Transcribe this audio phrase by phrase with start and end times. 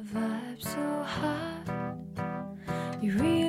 [0.00, 1.66] vibe so hot.
[3.00, 3.41] You really,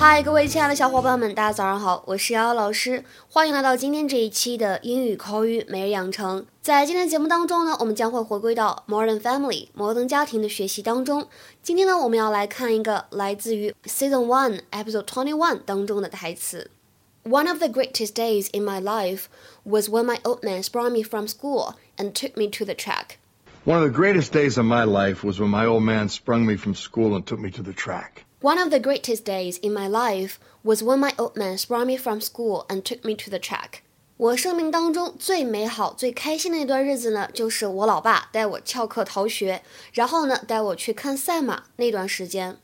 [0.00, 6.44] 嗨，各位亲爱的小伙伴们，大家早上好，我是瑶瑶老师，欢迎来到今天这一期的英语口语每日养成。
[6.60, 11.26] 在今天节目当中呢，我们将会回归到 Modern Family 摩登家庭的学习当中。
[11.62, 16.70] 今天呢，我们要来看一个来自于 Season One Episode Twenty One 当中的台词。
[17.24, 19.24] One of the greatest days in my life
[19.64, 23.16] was when my old man sprung me from school and took me to the track.
[23.64, 26.56] One of the greatest days of my life was when my old man sprung me
[26.56, 28.24] from school and took me to the track.
[28.40, 31.96] One of the greatest days in my life was when my old man sprung me
[31.96, 33.82] from school and took me to the track.
[34.18, 42.58] 我生命当中最美好、最开心的一段日子呢，就是我老爸带我翘课逃学，然后呢带我去看赛马那段时间。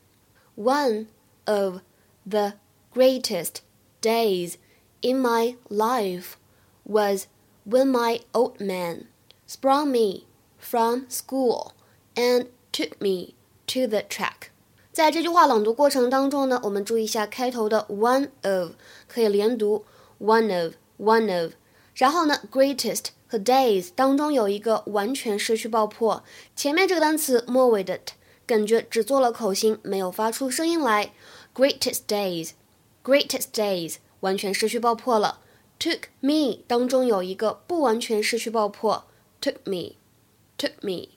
[0.55, 1.07] One
[1.45, 1.81] of
[2.27, 2.53] the
[2.93, 3.61] greatest
[4.01, 4.55] days
[5.01, 6.37] in my life
[6.83, 7.27] was
[7.67, 9.07] when my old man
[9.47, 10.25] sprung me
[10.57, 11.73] from school
[12.15, 13.35] and took me
[13.67, 14.49] to the track.
[14.98, 18.72] 在这句话朗读过程当中呢，我们注意一下开头的 one of
[19.06, 19.84] 可以连读
[20.18, 21.52] one of one of，
[21.94, 26.24] 然后呢 greatest 和 days 当中有一个完全失去爆破，
[26.56, 31.12] 前面这个单词末尾的 t 感觉只做了口型，没有发出声音来。
[31.54, 35.38] greatest days，greatest days 完全失去爆破了。
[35.78, 39.04] took me 当中有一个不完全失去爆破
[39.40, 41.10] ，took me，took me，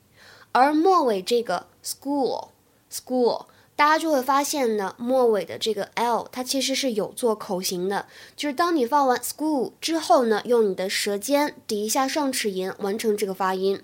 [0.51, 2.49] 而末尾这个 school
[2.91, 3.45] school。
[3.80, 13.82] 大家就会发现呢，末尾的这个 l 它其实是有做口型的，就是当你放完 school 之后呢，用你的舌尖抵一下上齿龈，完成这个发音。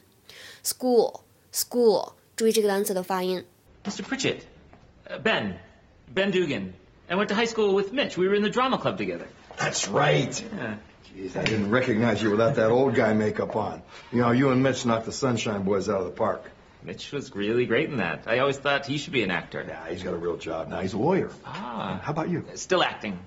[0.64, 1.20] school
[1.52, 3.44] school，注意这个单词的发音。
[3.84, 4.02] Mr.
[4.02, 4.38] Pritchett,
[5.10, 5.58] uh, Ben,
[6.14, 6.72] Ben Dugan.
[7.08, 8.16] I went to high school with Mitch.
[8.16, 9.26] We were in the drama club together.
[9.58, 10.42] That's right.
[10.56, 10.76] Yeah.
[11.04, 13.82] Jeez, I didn't recognize you without that old guy makeup on.
[14.10, 16.44] You know, you and Mitch knocked the Sunshine Boys out of the park.
[16.83, 18.23] Mitch was really great in that.
[18.27, 19.65] I always thought he should be an actor.
[19.67, 20.79] Yeah, he's got a real job now.
[20.79, 21.31] He's a lawyer.
[21.45, 21.99] Ah.
[22.01, 22.45] How about you?
[22.55, 23.19] Still acting.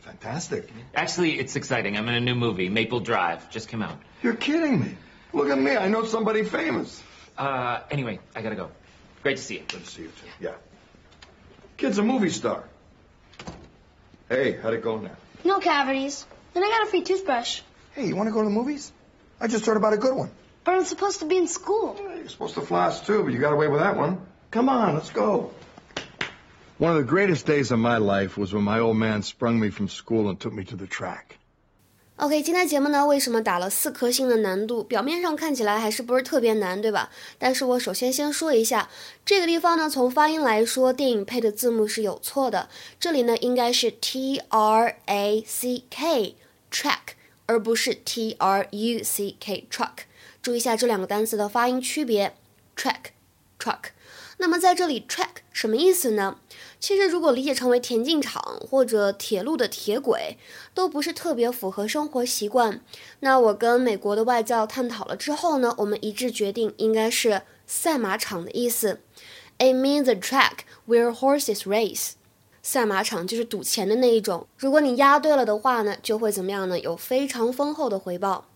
[0.00, 0.68] Fantastic.
[0.94, 1.96] Actually, it's exciting.
[1.96, 3.50] I'm in a new movie, Maple Drive.
[3.50, 3.98] Just came out.
[4.22, 4.96] You're kidding me.
[5.32, 5.76] Look at me.
[5.76, 7.02] I know somebody famous.
[7.36, 8.70] Uh, anyway, I gotta go.
[9.22, 9.64] Great to see you.
[9.68, 10.26] Good to see you, too.
[10.40, 10.54] Yeah.
[11.76, 12.64] Kid's a movie star.
[14.28, 15.16] Hey, how'd it go now?
[15.44, 16.24] No cavities.
[16.54, 17.60] And I got a free toothbrush.
[17.92, 18.92] Hey, you want to go to the movies?
[19.40, 20.30] I just heard about a good one.
[20.65, 21.95] But I'm supposed to be in school.
[21.99, 24.17] You're supposed to floss too, but you got away with that one.
[24.51, 25.51] Come on, let's go.
[26.77, 29.69] One of the greatest days of my life was when my old man sprung me
[29.69, 31.37] from school and took me to the track.
[32.17, 34.83] OK，今天节目呢，为什么打了四颗星的难度？
[34.83, 37.09] 表面上看起来还是不是特别难，对吧？
[37.39, 38.89] 但是我首先先说一下，
[39.25, 42.69] 这个地方呢，从发音来说，电影配的字幕是有错的。
[42.99, 46.35] 这里呢，应该是 T R A C K
[46.71, 47.15] track，
[47.47, 50.05] 而不是 T R U C K truck。
[50.46, 52.36] 注意一下这两个单词的发音区别
[52.76, 53.06] ，track
[53.58, 53.86] truck。
[54.36, 56.36] 那么在这里，track 什么意思呢？
[56.78, 60.38] 其实如果理解成为田径场或者铁路的铁轨，
[60.72, 62.80] 都不是特别符合生活习惯。
[63.18, 69.00] 那我跟美国的外教探讨了之后呢，我们一致决定应该是赛马场的意思。
[69.58, 72.12] It means a track where horses race。
[72.62, 76.78] 赛马场就是赌钱的那一种，如果你押对了的话呢，就会怎么样呢？
[76.78, 78.46] 有非常丰厚的回报。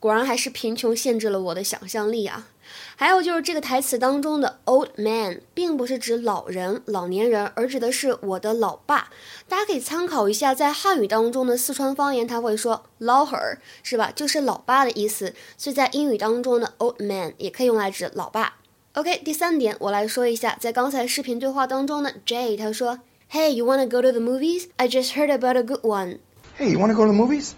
[0.00, 2.48] 果然还是贫穷限制了我的想象力啊！
[2.94, 9.08] 还有就是这个台词当中的 old man，并不是指老人、老年人，而指的是我的老爸。
[9.48, 14.12] 大家可以参考一下，在汉语当中的四川方言，他会说老汉是吧？
[14.14, 15.34] 就是老爸的意思。
[15.56, 18.54] 所以在英语当中呢，old man 也可以用来指老爸。
[18.94, 23.00] OK，第三点我来说一下，在刚才视频对话当中呢，Jay 他说
[23.32, 24.66] ，Hey, you wanna go to the movies?
[24.76, 26.18] I just heard about a good one.
[26.58, 27.52] Hey, you want to go to the movies?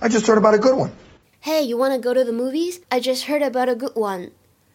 [0.00, 0.90] I just heard about a good one.
[1.46, 2.80] Hey, you wanna go to the movies?
[2.90, 4.30] I just heard about a good one.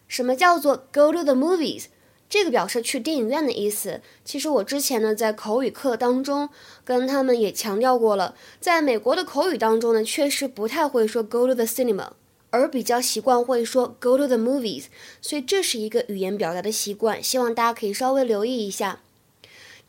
[0.07, 1.87] 什么叫做 go to the movies？
[2.29, 3.99] 这个表示去电影院的意思。
[4.23, 6.47] 其实我之前呢在口语课当中
[6.85, 12.11] 跟他们也强调过了，在美国的口语当中呢，确实不太会说 go to the cinema，
[12.51, 14.85] 而比较习惯会说 go to the movies。
[15.21, 19.01] 所以这是一个语言表达的习惯，希望大家可以稍微留意一下。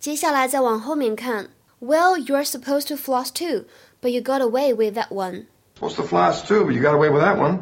[0.00, 3.66] 接下来再往后面看，Well, you're supposed to floss too,
[4.00, 5.44] but you got away with that one.
[5.81, 7.61] Supposed to floss too, but you got away with that one.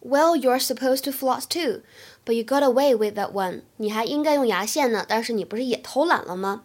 [0.00, 1.82] Well, you're supposed to floss too,
[2.24, 3.62] but you got away with that one.
[3.76, 6.64] 你还应该用牙线呢，但是你不是也偷懒了吗？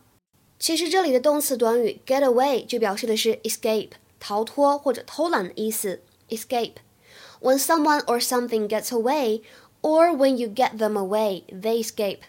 [0.60, 6.02] 其实这里的动词短语 get away 就表示的是 escape 逃脱或者偷懒的意思。
[6.30, 6.76] escape.
[7.40, 9.42] When someone or something gets away,
[9.82, 12.22] or when you get them away, they escape.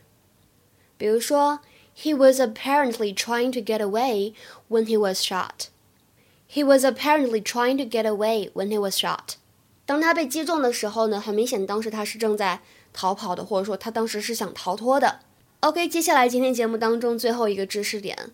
[0.96, 1.60] 比如说，
[1.96, 4.34] He was apparently trying to get away
[4.68, 5.68] when he was shot.
[6.53, 9.37] He was apparently trying to get away when he was shot.
[9.87, 12.61] 当他被击中的时候呢，很明显当时他是正在
[12.93, 15.21] 逃跑的，或者说他当时是想逃脱的。
[15.61, 18.31] OK，接下来今天节目当中最后一个知识点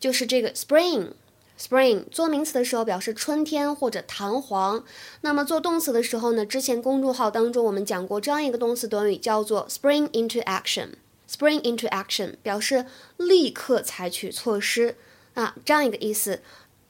[0.00, 1.10] 就是这个 spring。
[1.58, 4.82] Spring 做名词的时候表示春天或者弹簧，
[5.20, 6.44] 那么做动词的时候呢？
[6.46, 10.94] 之前公众号当中我们讲过这样一个动词短语叫做 spring into action。
[11.30, 12.86] Spring into action 表示
[13.18, 14.96] 立刻采取措施
[15.34, 16.40] 啊，这样一个意思。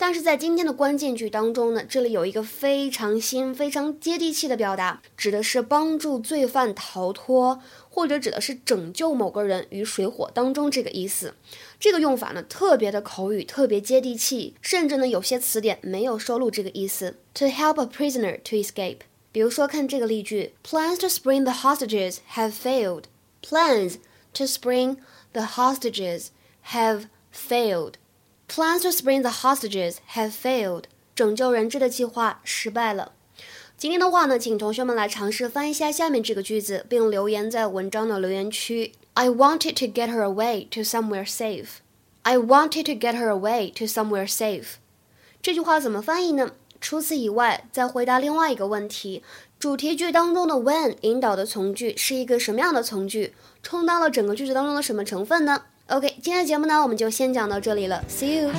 [0.02, 7.61] 但是在今天的关键句当中呢，这里有一个非常新、非常接地气的表达，指的是帮助罪犯逃脱，
[7.91, 11.35] 或者指的是拯救某个人于水火当中这个意思。
[11.79, 17.19] 这个用法呢，特别的口语，特别接地气，甚至呢，有些词典没有收录这个意思。
[17.35, 19.00] To help a prisoner to escape，
[19.31, 23.03] 比如说看这个例句：Plans to spring the hostages have failed.
[23.43, 23.96] Plans
[24.32, 24.96] to spring
[25.35, 26.29] the hostages
[26.70, 27.96] have failed.
[28.52, 30.87] Plans to spring the hostages have failed.
[31.14, 33.12] 拯救人质的计划失败了。
[33.79, 38.91] 今天的话呢，请同学们来尝试翻译一下下面这个句子，并留言在文章的留言区。
[39.14, 41.76] I wanted to get her away to somewhere safe.
[42.23, 44.79] I wanted to get her away to somewhere safe.
[45.41, 46.50] 这句话怎么翻译呢？
[46.81, 49.23] 除此以外，再回答另外一个问题：
[49.61, 53.32] 主题句当中的 when 引导的从句是一个什么样的从句？
[53.62, 58.03] 充当了整个句子当中的什么成分呢？OK，今天的节目呢，我们就先讲到这里了。
[58.09, 58.51] See you。